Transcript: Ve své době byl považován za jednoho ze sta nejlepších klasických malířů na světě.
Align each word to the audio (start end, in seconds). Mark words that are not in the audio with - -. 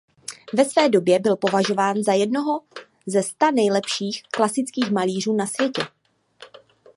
Ve 0.53 0.65
své 0.65 0.89
době 0.89 1.19
byl 1.19 1.35
považován 1.35 2.03
za 2.03 2.13
jednoho 2.13 2.61
ze 3.05 3.23
sta 3.23 3.51
nejlepších 3.51 4.23
klasických 4.31 4.91
malířů 4.91 5.33
na 5.33 5.47
světě. 5.47 5.81